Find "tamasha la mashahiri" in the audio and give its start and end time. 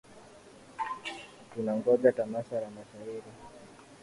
2.11-3.31